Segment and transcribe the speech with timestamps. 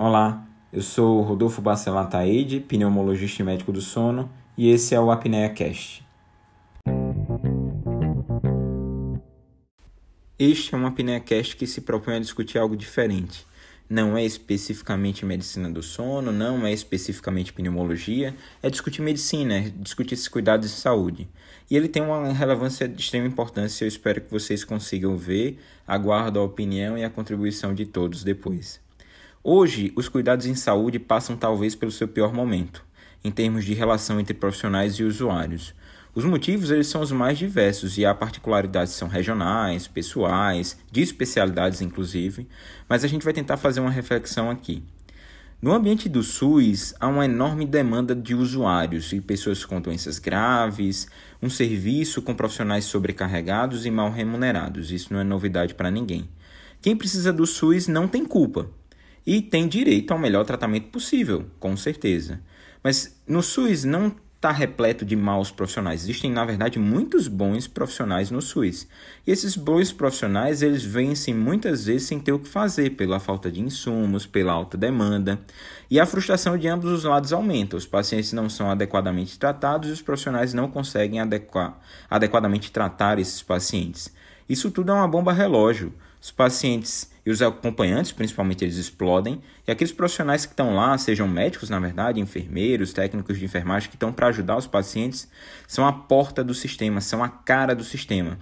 [0.00, 5.10] Olá, eu sou Rodolfo Bacelar Taide, pneumologista e médico do sono, e esse é o
[5.10, 6.06] Apnea Cast.
[10.38, 13.44] Este é um Apnea Cast que se propõe a discutir algo diferente.
[13.90, 20.14] Não é especificamente medicina do sono, não é especificamente pneumologia, é discutir medicina, é discutir
[20.14, 21.28] esses cuidados de saúde.
[21.68, 26.38] E ele tem uma relevância de extrema importância, eu espero que vocês consigam ver, aguardo
[26.38, 28.86] a opinião e a contribuição de todos depois.
[29.50, 32.84] Hoje, os cuidados em saúde passam talvez pelo seu pior momento,
[33.24, 35.72] em termos de relação entre profissionais e usuários.
[36.14, 41.80] Os motivos eles são os mais diversos e há particularidades são regionais, pessoais, de especialidades
[41.80, 42.46] inclusive,
[42.86, 44.82] mas a gente vai tentar fazer uma reflexão aqui.
[45.62, 51.08] No ambiente do SUS, há uma enorme demanda de usuários e pessoas com doenças graves,
[51.42, 54.92] um serviço com profissionais sobrecarregados e mal remunerados.
[54.92, 56.28] Isso não é novidade para ninguém.
[56.82, 58.70] Quem precisa do SUS não tem culpa,
[59.26, 62.40] e tem direito ao melhor tratamento possível, com certeza.
[62.82, 66.04] Mas no SUS não está repleto de maus profissionais.
[66.04, 68.86] Existem, na verdade, muitos bons profissionais no SUS.
[69.26, 73.50] E esses bons profissionais, eles vencem muitas vezes sem ter o que fazer, pela falta
[73.50, 75.40] de insumos, pela alta demanda.
[75.90, 77.76] E a frustração de ambos os lados aumenta.
[77.76, 81.18] Os pacientes não são adequadamente tratados e os profissionais não conseguem
[82.08, 84.08] adequadamente tratar esses pacientes.
[84.48, 85.92] Isso tudo é uma bomba relógio.
[86.20, 89.40] Os pacientes e os acompanhantes, principalmente, eles explodem.
[89.66, 93.96] E aqueles profissionais que estão lá, sejam médicos, na verdade, enfermeiros, técnicos de enfermagem, que
[93.96, 95.28] estão para ajudar os pacientes,
[95.66, 98.38] são a porta do sistema, são a cara do sistema.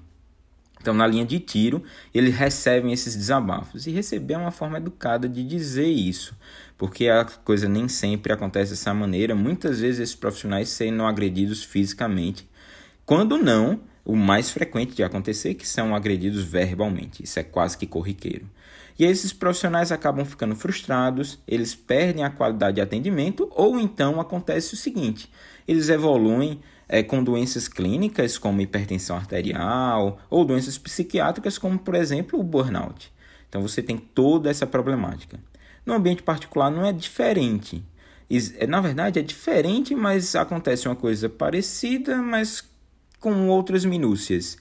[0.79, 1.83] Estão na linha de tiro,
[2.15, 3.87] eles recebem esses desabafos.
[3.87, 6.37] E receber é uma forma educada de dizer isso,
[6.79, 9.35] porque a coisa nem sempre acontece dessa maneira.
[9.35, 12.49] Muitas vezes esses profissionais sendo agredidos fisicamente.
[13.05, 17.25] Quando não, o mais frequente de acontecer que são agredidos verbalmente.
[17.25, 18.49] Isso é quase que corriqueiro.
[18.99, 24.73] E esses profissionais acabam ficando frustrados, eles perdem a qualidade de atendimento, ou então acontece
[24.73, 25.31] o seguinte:
[25.69, 32.39] eles evoluem é, com doenças clínicas como hipertensão arterial ou doenças psiquiátricas, como por exemplo
[32.39, 33.13] o burnout.
[33.49, 35.39] Então você tem toda essa problemática.
[35.85, 37.85] No ambiente particular não é diferente.
[38.59, 42.65] É, na verdade é diferente, mas acontece uma coisa parecida, mas
[43.27, 44.57] com outras minúcias.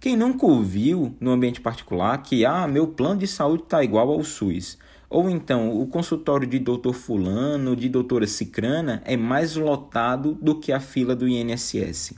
[0.00, 4.24] Quem nunca ouviu no ambiente particular que ah, meu plano de saúde está igual ao
[4.24, 4.76] SUS?
[5.08, 10.72] Ou então o consultório de doutor fulano, de doutora cicrana é mais lotado do que
[10.72, 12.10] a fila do INSS.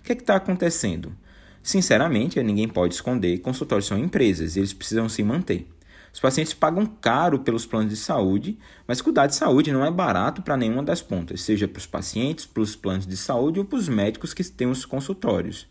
[0.00, 1.12] O que é está acontecendo?
[1.62, 5.66] Sinceramente, ninguém pode esconder, consultórios são empresas, eles precisam se manter.
[6.12, 10.42] Os pacientes pagam caro pelos planos de saúde, mas cuidar de saúde não é barato
[10.42, 13.78] para nenhuma das pontas, seja para os pacientes, para os planos de saúde ou para
[13.78, 15.66] os médicos que têm os consultórios.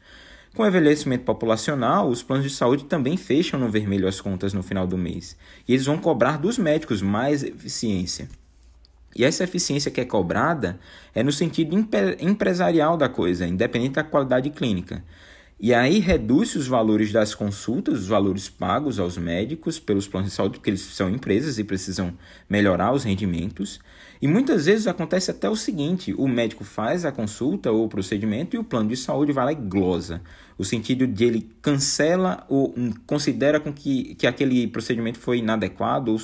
[0.56, 4.62] Com o envelhecimento populacional, os planos de saúde também fecham no vermelho as contas no
[4.62, 5.38] final do mês.
[5.68, 8.28] E eles vão cobrar dos médicos mais eficiência.
[9.16, 10.80] E essa eficiência que é cobrada
[11.14, 11.78] é no sentido
[12.20, 15.04] empresarial da coisa, independente da qualidade clínica.
[15.64, 20.36] E aí reduz os valores das consultas, os valores pagos aos médicos pelos planos de
[20.36, 22.18] saúde, porque eles são empresas e precisam
[22.50, 23.80] melhorar os rendimentos.
[24.20, 28.56] E muitas vezes acontece até o seguinte: o médico faz a consulta ou o procedimento
[28.56, 30.24] e o plano de saúde vai lá e glosa.
[30.58, 32.74] O sentido de ele cancela ou
[33.06, 36.20] considera com que, que aquele procedimento foi inadequado ou,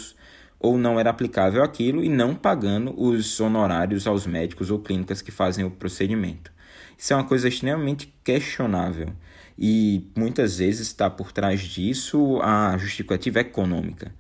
[0.60, 5.30] ou não era aplicável aquilo e não pagando os honorários aos médicos ou clínicas que
[5.30, 6.57] fazem o procedimento.
[6.98, 9.10] Isso é uma coisa extremamente questionável
[9.58, 14.12] e muitas vezes está por trás disso a justificativa econômica.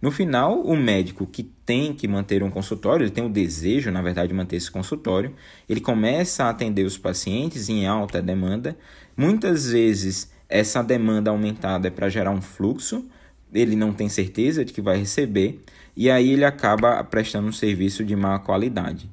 [0.00, 4.02] No final, o médico que tem que manter um consultório, ele tem o desejo, na
[4.02, 5.34] verdade, de manter esse consultório,
[5.68, 8.76] ele começa a atender os pacientes em alta demanda.
[9.16, 13.06] Muitas vezes, essa demanda aumentada é para gerar um fluxo,
[13.52, 15.60] ele não tem certeza de que vai receber,
[15.96, 19.10] e aí ele acaba prestando um serviço de má qualidade.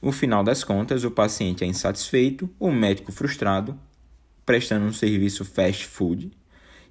[0.00, 3.78] No final das contas, o paciente é insatisfeito, o médico frustrado,
[4.44, 6.30] prestando um serviço fast food,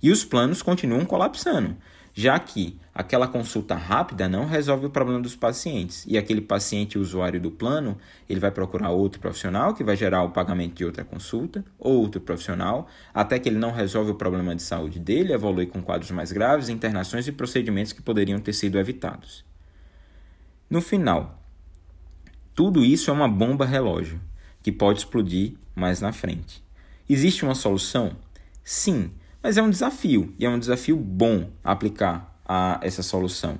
[0.01, 1.77] e os planos continuam colapsando,
[2.13, 7.39] já que aquela consulta rápida não resolve o problema dos pacientes, e aquele paciente usuário
[7.39, 7.97] do plano,
[8.27, 12.87] ele vai procurar outro profissional que vai gerar o pagamento de outra consulta, outro profissional,
[13.13, 16.69] até que ele não resolve o problema de saúde dele, evolui com quadros mais graves,
[16.69, 19.45] internações e procedimentos que poderiam ter sido evitados.
[20.69, 21.44] No final,
[22.55, 24.21] tudo isso é uma bomba relógio
[24.63, 26.63] que pode explodir mais na frente.
[27.07, 28.15] Existe uma solução?
[28.63, 29.11] Sim,
[29.43, 33.59] mas é um desafio e é um desafio bom aplicar a essa solução.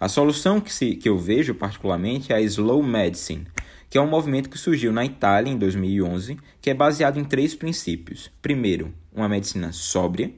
[0.00, 3.46] A solução que, se, que eu vejo particularmente é a Slow Medicine,
[3.90, 7.54] que é um movimento que surgiu na Itália em 2011, que é baseado em três
[7.54, 8.30] princípios.
[8.40, 10.32] Primeiro, uma medicina sóbria,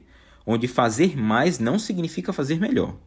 [0.45, 2.97] onde fazer mais não significa fazer melhor.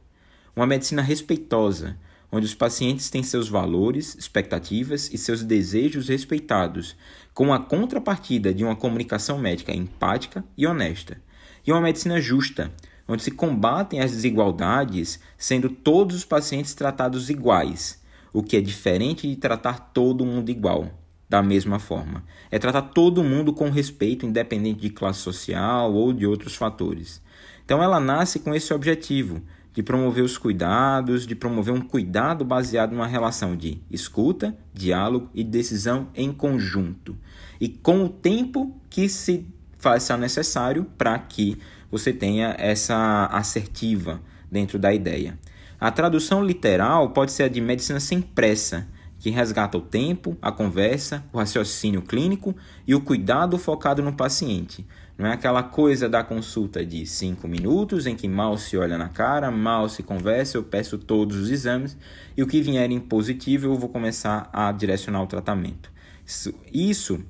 [0.57, 1.99] Uma medicina respeitosa,
[2.31, 6.97] onde os pacientes têm seus valores, expectativas e seus desejos respeitados,
[7.33, 11.21] com a contrapartida de uma comunicação médica empática e honesta,
[11.67, 12.73] e uma medicina justa,
[13.09, 18.03] onde se combatem as desigualdades, sendo todos os pacientes tratados iguais,
[18.33, 20.91] o que é diferente de tratar todo mundo igual,
[21.29, 22.25] da mesma forma.
[22.51, 27.23] É tratar todo mundo com respeito, independente de classe social ou de outros fatores.
[27.65, 29.43] Então ela nasce com esse objetivo
[29.77, 35.45] de promover os cuidados, de promover um cuidado baseado numa relação de escuta, diálogo e
[35.45, 37.15] decisão em conjunto.
[37.61, 39.47] E com o tempo que se
[39.77, 41.59] faz necessário para que
[41.91, 45.39] você tenha essa assertiva dentro da ideia.
[45.79, 48.89] A tradução literal pode ser a de medicina sem pressa,
[49.19, 52.57] que resgata o tempo, a conversa, o raciocínio clínico
[52.87, 54.87] e o cuidado focado no paciente.
[55.19, 59.09] Não é aquela coisa da consulta de cinco minutos em que mal se olha na
[59.09, 61.97] cara, mal se conversa, eu peço todos os exames
[62.37, 65.91] e o que vier em positivo eu vou começar a direcionar o tratamento.
[66.27, 67.25] Isso, isso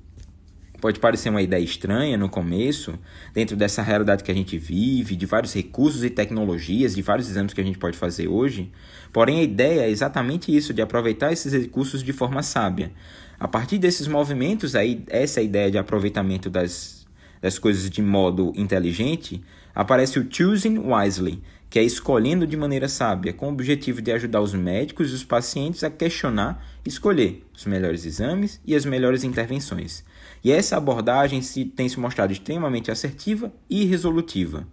[0.80, 2.98] Pode parecer uma ideia estranha no começo,
[3.32, 7.54] dentro dessa realidade que a gente vive, de vários recursos e tecnologias, de vários exames
[7.54, 8.70] que a gente pode fazer hoje.
[9.12, 12.92] Porém, a ideia é exatamente isso, de aproveitar esses recursos de forma sábia.
[13.40, 17.05] A partir desses movimentos, aí, essa ideia de aproveitamento das,
[17.40, 19.42] das coisas de modo inteligente,
[19.74, 24.40] aparece o choosing wisely, que é escolhendo de maneira sábia, com o objetivo de ajudar
[24.40, 29.24] os médicos e os pacientes a questionar e escolher os melhores exames e as melhores
[29.24, 30.04] intervenções.
[30.42, 34.66] E essa abordagem se, tem se mostrado extremamente assertiva e resolutiva.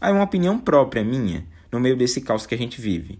[0.00, 3.18] Há uma opinião própria minha no meio desse caos que a gente vive.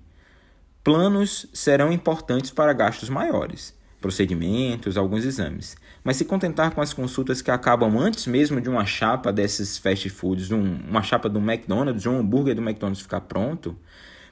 [0.83, 5.77] Planos serão importantes para gastos maiores, procedimentos, alguns exames.
[6.05, 10.09] Mas se contentar com as consultas que acabam antes mesmo de uma chapa desses fast
[10.11, 13.77] foods, um, uma chapa do McDonald's, um hambúrguer do McDonald's ficar pronto,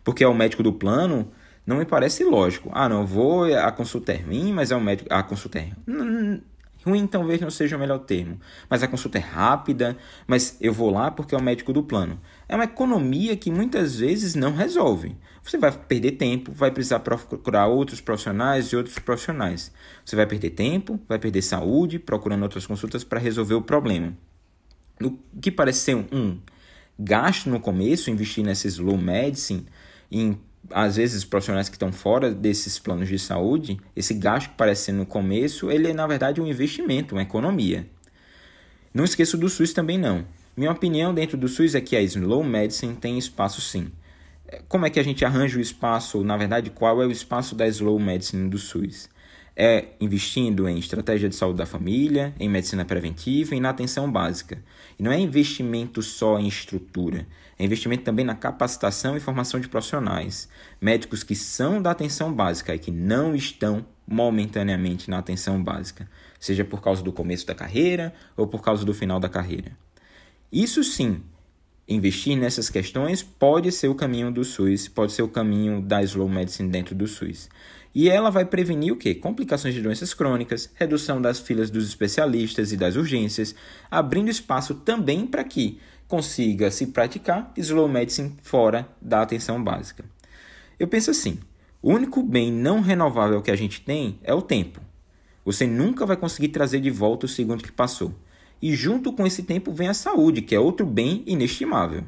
[0.05, 1.31] porque é o médico do plano,
[1.67, 2.71] não me parece lógico.
[2.73, 5.13] Ah, não, vou, a consulta é ruim, mas é o médico.
[5.13, 5.71] A consulta é
[7.11, 8.39] talvez não seja o melhor termo.
[8.69, 9.97] Mas a consulta é rápida,
[10.27, 12.21] mas eu vou lá porque é o médico do plano.
[12.49, 15.17] É uma economia que muitas vezes não resolve.
[15.43, 19.73] Você vai perder tempo, vai precisar procurar outros profissionais e outros profissionais.
[20.05, 24.17] Você vai perder tempo, vai perder saúde, procurando outras consultas para resolver o problema.
[25.03, 26.39] O que parece ser um
[26.99, 29.67] gasto no começo, investir nessa slow medicine,
[30.11, 30.39] em
[30.71, 34.93] às vezes profissionais que estão fora desses planos de saúde, esse gasto que parece ser
[34.93, 37.87] no começo, ele é na verdade um investimento, uma economia.
[38.93, 40.25] Não esqueça do SUS também não.
[40.57, 43.93] Minha opinião dentro do SUS é que a Slow Medicine tem espaço sim.
[44.69, 47.67] Como é que a gente arranja o espaço, na verdade, qual é o espaço da
[47.69, 49.09] Slow Medicine do SUS?
[49.57, 54.63] É investindo em estratégia de saúde da família, em medicina preventiva e na atenção básica.
[54.99, 57.27] E não é investimento só em estrutura,
[57.59, 60.49] é investimento também na capacitação e formação de profissionais,
[60.79, 66.09] médicos que são da atenção básica e que não estão momentaneamente na atenção básica,
[66.39, 69.73] seja por causa do começo da carreira ou por causa do final da carreira.
[70.53, 71.23] Isso sim,
[71.89, 76.29] investir nessas questões pode ser o caminho do SUS, pode ser o caminho da slow
[76.29, 77.49] medicine dentro do SUS.
[77.95, 79.15] E ela vai prevenir o quê?
[79.15, 83.55] Complicações de doenças crônicas, redução das filas dos especialistas e das urgências,
[83.91, 90.05] abrindo espaço também para que consiga se praticar slow medicine fora da atenção básica.
[90.79, 91.39] Eu penso assim:
[91.81, 94.81] o único bem não renovável que a gente tem é o tempo.
[95.45, 98.13] Você nunca vai conseguir trazer de volta o segundo que passou.
[98.61, 102.05] E junto com esse tempo vem a saúde, que é outro bem inestimável.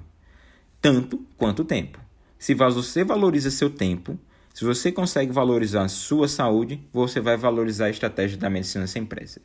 [0.81, 2.01] Tanto quanto o tempo.
[2.39, 4.19] Se você valoriza seu tempo,
[4.55, 9.05] se você consegue valorizar a sua saúde, você vai valorizar a estratégia da medicina sem
[9.05, 9.41] pressa.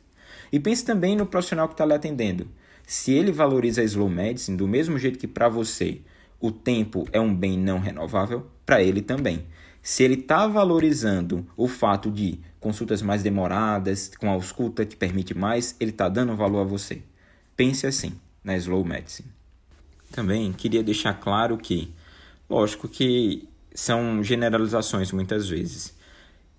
[0.50, 2.48] E pense também no profissional que está lhe atendendo.
[2.86, 6.00] Se ele valoriza a slow medicine do mesmo jeito que para você
[6.40, 9.46] o tempo é um bem não renovável, para ele também.
[9.86, 15.36] Se ele está valorizando o fato de consultas mais demoradas, com a escuta que permite
[15.36, 17.02] mais, ele está dando valor a você.
[17.54, 19.28] Pense assim na slow medicine.
[20.10, 21.92] Também queria deixar claro que,
[22.48, 25.94] lógico que são generalizações muitas vezes.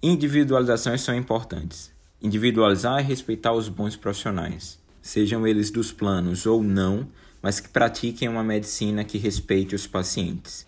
[0.03, 1.91] Individualizações são importantes.
[2.21, 7.07] Individualizar e respeitar os bons profissionais, sejam eles dos planos ou não,
[7.41, 10.67] mas que pratiquem uma medicina que respeite os pacientes.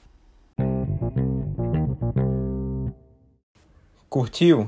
[4.17, 4.67] Curtiu?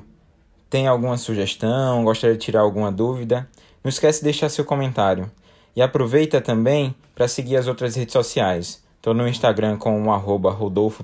[0.69, 2.03] Tem alguma sugestão?
[2.03, 3.49] Gostaria de tirar alguma dúvida?
[3.83, 5.31] Não esquece de deixar seu comentário.
[5.75, 8.83] E aproveita também para seguir as outras redes sociais.
[8.97, 11.03] Estou no Instagram com o arroba Rodolfo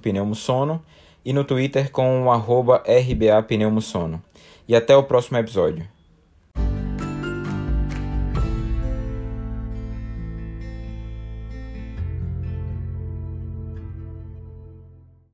[1.25, 4.21] e no Twitter com o arroba RBA Pneumosono.
[4.67, 5.94] E até o próximo episódio.